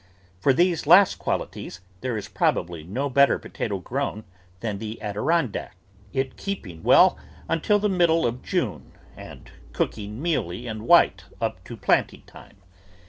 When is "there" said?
1.99-2.17